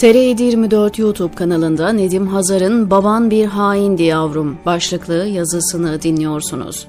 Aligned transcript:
TR24 0.00 1.00
YouTube 1.00 1.34
kanalında 1.34 1.92
Nedim 1.92 2.26
Hazar'ın 2.26 2.90
Baban 2.90 3.30
Bir 3.30 3.44
Haindi 3.44 4.02
Yavrum 4.02 4.58
başlıklı 4.66 5.26
yazısını 5.26 6.02
dinliyorsunuz. 6.02 6.86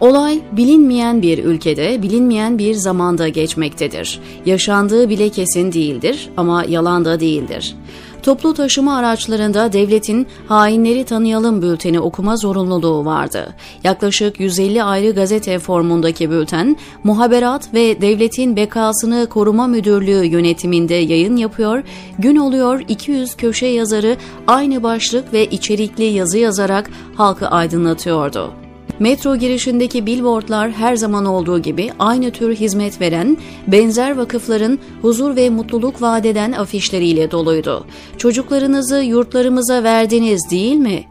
Olay 0.00 0.40
bilinmeyen 0.52 1.22
bir 1.22 1.44
ülkede, 1.44 2.02
bilinmeyen 2.02 2.58
bir 2.58 2.74
zamanda 2.74 3.28
geçmektedir. 3.28 4.20
Yaşandığı 4.46 5.08
bile 5.08 5.28
kesin 5.28 5.72
değildir 5.72 6.30
ama 6.36 6.64
yalan 6.64 7.04
da 7.04 7.20
değildir. 7.20 7.76
Toplu 8.22 8.54
taşıma 8.54 8.96
araçlarında 8.96 9.72
devletin 9.72 10.26
hainleri 10.48 11.04
tanıyalım 11.04 11.62
bülteni 11.62 12.00
okuma 12.00 12.36
zorunluluğu 12.36 13.04
vardı. 13.04 13.54
Yaklaşık 13.84 14.40
150 14.40 14.82
ayrı 14.82 15.10
gazete 15.10 15.58
formundaki 15.58 16.30
bülten, 16.30 16.76
muhaberat 17.04 17.74
ve 17.74 18.00
devletin 18.00 18.56
bekasını 18.56 19.26
koruma 19.30 19.66
müdürlüğü 19.66 20.26
yönetiminde 20.26 20.94
yayın 20.94 21.36
yapıyor, 21.36 21.82
gün 22.18 22.36
oluyor 22.36 22.84
200 22.88 23.36
köşe 23.36 23.66
yazarı 23.66 24.16
aynı 24.46 24.82
başlık 24.82 25.32
ve 25.32 25.46
içerikli 25.46 26.04
yazı 26.04 26.38
yazarak 26.38 26.90
halkı 27.16 27.48
aydınlatıyordu. 27.48 28.67
Metro 28.98 29.36
girişindeki 29.36 30.06
billboardlar 30.06 30.70
her 30.70 30.96
zaman 30.96 31.24
olduğu 31.24 31.58
gibi 31.58 31.90
aynı 31.98 32.30
tür 32.30 32.54
hizmet 32.54 33.00
veren, 33.00 33.36
benzer 33.66 34.16
vakıfların 34.16 34.78
huzur 35.02 35.36
ve 35.36 35.50
mutluluk 35.50 36.02
vadeden 36.02 36.52
afişleriyle 36.52 37.30
doluydu. 37.30 37.86
Çocuklarınızı 38.16 39.02
yurtlarımıza 39.02 39.82
verdiniz 39.82 40.50
değil 40.50 40.76
mi? 40.76 41.04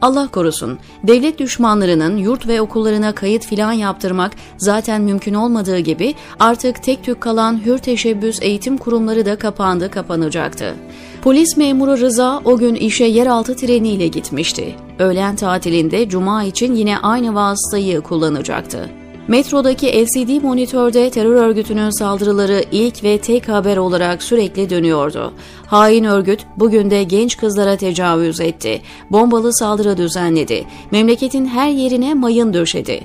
Allah 0.00 0.28
korusun, 0.28 0.78
devlet 1.02 1.38
düşmanlarının 1.38 2.16
yurt 2.16 2.48
ve 2.48 2.60
okullarına 2.60 3.14
kayıt 3.14 3.46
filan 3.46 3.72
yaptırmak 3.72 4.32
zaten 4.56 5.02
mümkün 5.02 5.34
olmadığı 5.34 5.78
gibi 5.78 6.14
artık 6.40 6.82
tek 6.82 7.04
tük 7.04 7.20
kalan 7.20 7.64
hür 7.64 7.78
teşebbüs 7.78 8.38
eğitim 8.42 8.78
kurumları 8.78 9.26
da 9.26 9.36
kapandı 9.36 9.90
kapanacaktı. 9.90 10.74
Polis 11.24 11.56
memuru 11.56 11.98
Rıza 11.98 12.40
o 12.44 12.58
gün 12.58 12.74
işe 12.74 13.04
yeraltı 13.04 13.56
treniyle 13.56 14.08
gitmişti. 14.08 14.76
Öğlen 14.98 15.36
tatilinde 15.36 16.08
cuma 16.08 16.44
için 16.44 16.74
yine 16.74 16.98
aynı 16.98 17.34
vasıtayı 17.34 18.00
kullanacaktı. 18.00 18.90
Metrodaki 19.28 19.86
LCD 19.86 20.42
monitörde 20.42 21.10
terör 21.10 21.34
örgütünün 21.34 21.90
saldırıları 21.90 22.64
ilk 22.72 23.04
ve 23.04 23.18
tek 23.18 23.48
haber 23.48 23.76
olarak 23.76 24.22
sürekli 24.22 24.70
dönüyordu. 24.70 25.32
Hain 25.66 26.04
örgüt 26.04 26.40
bugün 26.56 26.90
de 26.90 27.02
genç 27.02 27.36
kızlara 27.36 27.76
tecavüz 27.76 28.40
etti. 28.40 28.82
Bombalı 29.10 29.54
saldırı 29.54 29.96
düzenledi. 29.96 30.64
Memleketin 30.90 31.46
her 31.46 31.70
yerine 31.70 32.14
mayın 32.14 32.54
döşedi. 32.54 33.00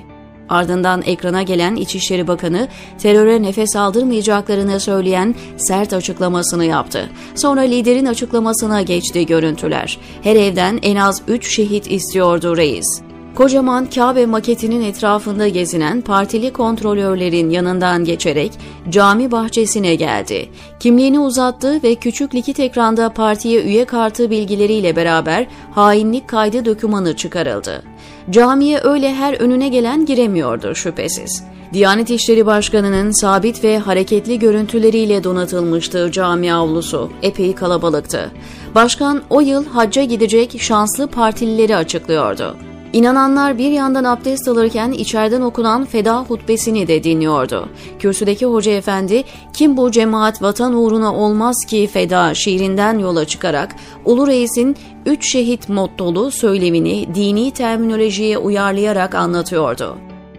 Ardından 0.50 1.02
ekrana 1.02 1.42
gelen 1.42 1.76
İçişleri 1.76 2.28
Bakanı 2.28 2.68
teröre 2.98 3.42
nefes 3.42 3.76
aldırmayacaklarını 3.76 4.80
söyleyen 4.80 5.34
sert 5.56 5.92
açıklamasını 5.92 6.64
yaptı. 6.64 7.10
Sonra 7.34 7.60
liderin 7.60 8.06
açıklamasına 8.06 8.82
geçti 8.82 9.26
görüntüler. 9.26 9.98
Her 10.22 10.36
evden 10.36 10.78
en 10.82 10.96
az 10.96 11.22
3 11.28 11.54
şehit 11.54 11.90
istiyordu 11.90 12.56
reis. 12.56 13.02
Kocaman 13.34 13.86
Kabe 13.86 14.26
maketinin 14.26 14.82
etrafında 14.82 15.48
gezinen 15.48 16.00
partili 16.00 16.52
kontrolörlerin 16.52 17.50
yanından 17.50 18.04
geçerek 18.04 18.52
cami 18.88 19.30
bahçesine 19.30 19.94
geldi. 19.94 20.48
Kimliğini 20.80 21.20
uzattı 21.20 21.82
ve 21.82 21.94
küçük 21.94 22.34
likit 22.34 22.60
ekranda 22.60 23.12
partiye 23.12 23.62
üye 23.62 23.84
kartı 23.84 24.30
bilgileriyle 24.30 24.96
beraber 24.96 25.46
hainlik 25.70 26.28
kaydı 26.28 26.64
dokümanı 26.64 27.16
çıkarıldı. 27.16 27.89
Camiye 28.30 28.80
öyle 28.82 29.14
her 29.14 29.34
önüne 29.34 29.68
gelen 29.68 30.06
giremiyordu 30.06 30.74
şüphesiz. 30.74 31.44
Diyanet 31.72 32.10
İşleri 32.10 32.46
Başkanı'nın 32.46 33.10
sabit 33.10 33.64
ve 33.64 33.78
hareketli 33.78 34.38
görüntüleriyle 34.38 35.24
donatılmıştı 35.24 36.12
cami 36.12 36.52
avlusu. 36.52 37.10
Epey 37.22 37.54
kalabalıktı. 37.54 38.30
Başkan 38.74 39.22
o 39.30 39.40
yıl 39.40 39.66
hacca 39.66 40.04
gidecek 40.04 40.60
şanslı 40.60 41.06
partilileri 41.06 41.76
açıklıyordu. 41.76 42.56
İnananlar 42.92 43.58
bir 43.58 43.70
yandan 43.70 44.04
abdest 44.04 44.48
alırken 44.48 44.92
içeriden 44.92 45.40
okunan 45.40 45.84
feda 45.84 46.20
hutbesini 46.20 46.88
de 46.88 47.04
dinliyordu. 47.04 47.68
Kürsüdeki 47.98 48.46
hoca 48.46 48.72
efendi 48.72 49.24
kim 49.52 49.76
bu 49.76 49.90
cemaat 49.90 50.42
vatan 50.42 50.74
uğruna 50.74 51.14
olmaz 51.14 51.56
ki 51.68 51.86
feda 51.92 52.34
şiirinden 52.34 52.98
yola 52.98 53.24
çıkarak 53.24 53.76
Ulu 54.04 54.26
Reis'in 54.26 54.76
üç 55.06 55.32
şehit 55.32 55.68
mottolu 55.68 56.30
söylemini 56.30 57.14
dini 57.14 57.50
terminolojiye 57.50 58.38
uyarlayarak 58.38 59.14
anlatıyordu. 59.14 59.96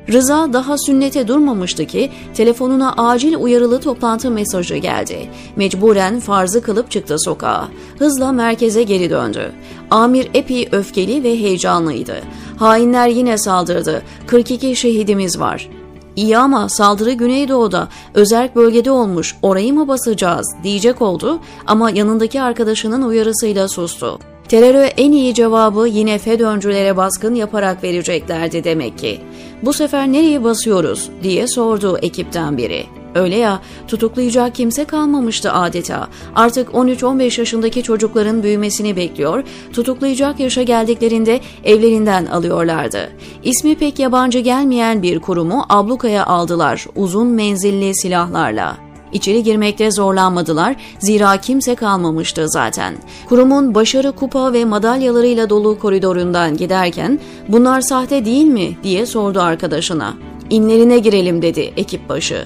Rıza 0.09 0.53
daha 0.53 0.77
sünnete 0.77 1.27
durmamıştı 1.27 1.85
ki 1.85 2.11
telefonuna 2.33 2.93
acil 2.93 3.35
uyarılı 3.35 3.79
toplantı 3.79 4.31
mesajı 4.31 4.75
geldi. 4.75 5.29
Mecburen 5.55 6.19
farzı 6.19 6.61
kılıp 6.61 6.91
çıktı 6.91 7.19
sokağa. 7.19 7.67
Hızla 7.99 8.31
merkeze 8.31 8.83
geri 8.83 9.09
döndü. 9.09 9.51
Amir 9.91 10.29
epey 10.33 10.69
öfkeli 10.71 11.23
ve 11.23 11.39
heyecanlıydı. 11.39 12.15
Hainler 12.57 13.07
yine 13.07 13.37
saldırdı. 13.37 14.01
42 14.27 14.75
şehidimiz 14.75 15.39
var. 15.39 15.69
İyi 16.15 16.37
ama 16.37 16.69
saldırı 16.69 17.11
Güneydoğu'da, 17.11 17.87
özerk 18.13 18.55
bölgede 18.55 18.91
olmuş, 18.91 19.35
orayı 19.41 19.73
mı 19.73 19.87
basacağız 19.87 20.55
diyecek 20.63 21.01
oldu 21.01 21.39
ama 21.67 21.89
yanındaki 21.89 22.41
arkadaşının 22.41 23.01
uyarısıyla 23.01 23.67
sustu. 23.67 24.19
Teröre 24.51 24.93
en 24.97 25.11
iyi 25.11 25.33
cevabı 25.33 25.87
yine 25.87 26.17
FETÖ'ncülere 26.17 26.97
baskın 26.97 27.35
yaparak 27.35 27.83
vereceklerdi 27.83 28.63
demek 28.63 28.97
ki. 28.97 29.19
Bu 29.63 29.73
sefer 29.73 30.11
nereye 30.11 30.43
basıyoruz 30.43 31.09
diye 31.23 31.47
sordu 31.47 31.97
ekipten 32.01 32.57
biri. 32.57 32.85
Öyle 33.15 33.35
ya 33.35 33.61
tutuklayacak 33.87 34.55
kimse 34.55 34.85
kalmamıştı 34.85 35.51
adeta. 35.53 36.07
Artık 36.35 36.69
13-15 36.69 37.39
yaşındaki 37.39 37.83
çocukların 37.83 38.43
büyümesini 38.43 38.95
bekliyor, 38.95 39.43
tutuklayacak 39.73 40.39
yaşa 40.39 40.63
geldiklerinde 40.63 41.39
evlerinden 41.63 42.25
alıyorlardı. 42.25 43.09
İsmi 43.43 43.75
pek 43.75 43.99
yabancı 43.99 44.39
gelmeyen 44.39 45.01
bir 45.01 45.19
kurumu 45.19 45.65
ablukaya 45.69 46.25
aldılar 46.25 46.85
uzun 46.95 47.27
menzilli 47.27 47.95
silahlarla. 47.95 48.90
İçeri 49.13 49.43
girmekte 49.43 49.91
zorlanmadılar 49.91 50.75
zira 50.99 51.37
kimse 51.37 51.75
kalmamıştı 51.75 52.49
zaten. 52.49 52.95
Kurumun 53.29 53.75
başarı 53.75 54.11
kupa 54.11 54.53
ve 54.53 54.65
madalyalarıyla 54.65 55.49
dolu 55.49 55.79
koridorundan 55.79 56.57
giderken 56.57 57.19
bunlar 57.47 57.81
sahte 57.81 58.25
değil 58.25 58.45
mi 58.45 58.77
diye 58.83 59.05
sordu 59.05 59.41
arkadaşına. 59.41 60.13
İnlerine 60.49 60.99
girelim 60.99 61.41
dedi 61.41 61.73
ekip 61.77 62.09
başı. 62.09 62.45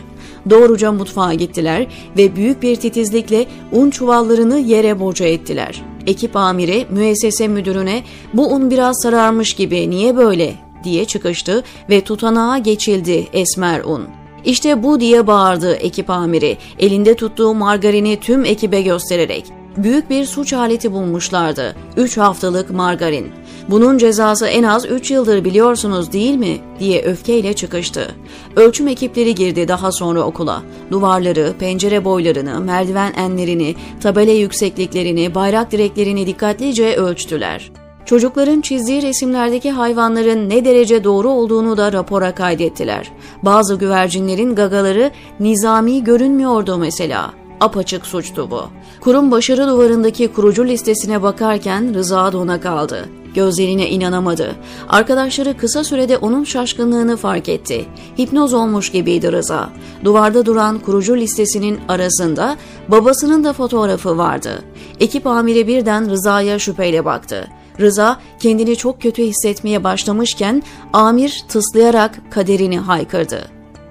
Doğruca 0.50 0.92
mutfağa 0.92 1.34
gittiler 1.34 1.88
ve 2.18 2.36
büyük 2.36 2.62
bir 2.62 2.76
titizlikle 2.76 3.46
un 3.72 3.90
çuvallarını 3.90 4.60
yere 4.60 5.00
boca 5.00 5.26
ettiler. 5.26 5.84
Ekip 6.08 6.36
amiri 6.36 6.86
müessese 6.90 7.48
müdürüne 7.48 8.04
bu 8.34 8.48
un 8.48 8.72
biraz 8.72 9.02
sararmış 9.02 9.54
gibi 9.54 9.90
niye 9.90 10.18
böyle 10.18 10.54
diye 10.84 11.06
çıkıştı 11.06 11.64
ve 11.90 12.02
tutanağa 12.02 12.58
geçildi 12.58 13.28
esmer 13.34 13.84
un. 13.84 14.25
İşte 14.46 14.84
bu 14.84 15.00
diye 15.00 15.28
bağırdı 15.28 15.76
ekip 15.76 16.10
amiri 16.10 16.58
elinde 16.80 17.16
tuttuğu 17.16 17.54
margarini 17.54 18.20
tüm 18.20 18.46
ekibe 18.46 18.82
göstererek. 18.82 19.46
Büyük 19.78 20.10
bir 20.10 20.26
suç 20.26 20.54
aleti 20.54 20.92
bulmuşlardı. 20.92 21.76
3 21.98 22.18
haftalık 22.18 22.70
margarin. 22.70 23.32
Bunun 23.70 23.98
cezası 23.98 24.48
en 24.48 24.64
az 24.64 24.86
3 24.86 25.12
yıldır 25.12 25.46
biliyorsunuz 25.46 26.14
değil 26.14 26.36
mi? 26.36 26.58
diye 26.80 27.04
öfkeyle 27.04 27.54
çıkıştı. 27.54 28.16
Ölçüm 28.56 28.88
ekipleri 28.88 29.36
girdi 29.36 29.68
daha 29.68 29.92
sonra 29.92 30.22
okula. 30.22 30.62
Duvarları, 30.92 31.54
pencere 31.60 32.06
boylarını, 32.06 32.60
merdiven 32.60 33.14
enlerini, 33.14 33.76
tabela 34.02 34.32
yüksekliklerini, 34.32 35.36
bayrak 35.36 35.72
direklerini 35.72 36.28
dikkatlice 36.28 36.96
ölçtüler. 36.96 37.72
Çocukların 38.06 38.62
çizdiği 38.62 39.02
resimlerdeki 39.02 39.72
hayvanların 39.72 40.50
ne 40.50 40.66
derece 40.66 41.04
doğru 41.04 41.30
olduğunu 41.30 41.78
da 41.78 41.94
rapora 41.94 42.36
kaydettiler. 42.36 43.12
Bazı 43.44 43.76
güvercinlerin 43.76 44.56
gagaları 44.56 45.12
nizami 45.40 46.04
görünmüyordu 46.04 46.78
mesela. 46.78 47.34
Apaçık 47.60 48.06
suçtu 48.06 48.52
bu. 48.52 48.62
Kurum 49.02 49.32
başarı 49.32 49.68
duvarındaki 49.68 50.28
kurucu 50.28 50.66
listesine 50.66 51.24
bakarken 51.24 51.94
Rıza 51.94 52.34
dona 52.34 52.62
kaldı. 52.62 53.10
Gözlerine 53.36 53.90
inanamadı. 53.90 54.56
Arkadaşları 54.90 55.58
kısa 55.58 55.84
sürede 55.84 56.18
onun 56.18 56.44
şaşkınlığını 56.44 57.18
fark 57.18 57.50
etti. 57.50 57.86
Hipnoz 58.20 58.54
olmuş 58.54 58.92
gibiydi 58.92 59.32
Rıza. 59.32 59.70
Duvarda 60.04 60.46
duran 60.46 60.80
kurucu 60.80 61.18
listesinin 61.18 61.80
arasında 61.88 62.58
babasının 62.88 63.44
da 63.44 63.54
fotoğrafı 63.54 64.18
vardı. 64.18 64.64
Ekip 65.00 65.28
amiri 65.28 65.68
birden 65.68 66.10
Rıza'ya 66.10 66.60
şüpheyle 66.60 67.06
baktı. 67.06 67.48
Rıza 67.80 68.20
kendini 68.40 68.76
çok 68.76 69.02
kötü 69.02 69.24
hissetmeye 69.24 69.84
başlamışken 69.84 70.64
amir 70.94 71.46
tıslayarak 71.50 72.22
kaderini 72.32 72.80
haykırdı. 72.80 73.50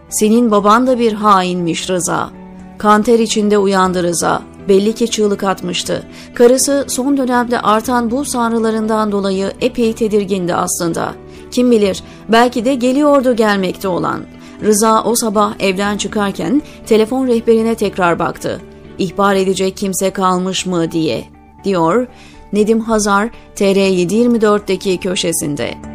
Senin 0.09 0.51
baban 0.51 0.87
da 0.87 0.99
bir 0.99 1.13
hainmiş 1.13 1.91
Rıza. 1.91 2.31
Kanter 2.79 3.19
içinde 3.19 3.59
uyandı 3.59 4.03
Rıza. 4.03 4.43
Belli 4.69 4.93
ki 4.95 5.11
çığlık 5.11 5.45
atmıştı. 5.45 6.03
Karısı 6.35 6.85
son 6.89 7.17
dönemde 7.17 7.61
artan 7.61 8.11
bu 8.11 8.25
sanrılarından 8.25 9.13
dolayı 9.13 9.53
epey 9.61 9.93
tedirgindi 9.93 10.55
aslında. 10.55 11.15
Kim 11.51 11.71
bilir 11.71 12.03
belki 12.29 12.65
de 12.65 12.75
geliyordu 12.75 13.37
gelmekte 13.37 13.89
olan. 13.89 14.21
Rıza 14.63 15.05
o 15.05 15.15
sabah 15.15 15.55
evden 15.59 15.97
çıkarken 15.97 16.63
telefon 16.87 17.27
rehberine 17.27 17.75
tekrar 17.75 18.19
baktı. 18.19 18.61
İhbar 18.99 19.35
edecek 19.35 19.77
kimse 19.77 20.11
kalmış 20.11 20.67
mı 20.67 20.91
diye, 20.91 21.25
diyor 21.65 22.07
Nedim 22.55 22.81
Hazar 22.81 23.31
TR724'deki 23.57 24.99
köşesinde. 24.99 25.94